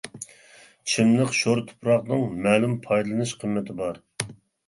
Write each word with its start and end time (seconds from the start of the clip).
چىملىق 0.93 1.33
شور 1.39 1.59
تۇپراقنىڭ 1.67 2.25
مەلۇم 2.47 2.73
پايدىلىنىش 2.87 3.35
قىممىتى 3.43 3.79
بار. 3.83 4.01